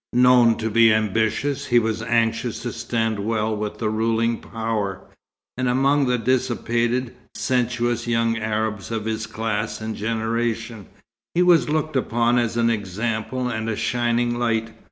Known 0.13 0.55
to 0.57 0.71
be 0.71 0.91
ambitious, 0.91 1.67
he 1.67 1.77
was 1.77 2.01
anxious 2.01 2.63
to 2.63 2.73
stand 2.73 3.19
well 3.19 3.55
with 3.55 3.77
the 3.77 3.91
ruling 3.91 4.39
power, 4.39 5.01
and 5.55 5.69
among 5.69 6.07
the 6.07 6.17
dissipated, 6.17 7.13
sensuous 7.35 8.07
young 8.07 8.35
Arabs 8.35 8.89
of 8.89 9.05
his 9.05 9.27
class 9.27 9.79
and 9.79 9.95
generation, 9.95 10.87
he 11.35 11.43
was 11.43 11.69
looked 11.69 11.95
upon 11.95 12.39
as 12.39 12.57
an 12.57 12.71
example 12.71 13.47
and 13.47 13.69
a 13.69 13.75
shining 13.75 14.39
light. 14.39 14.73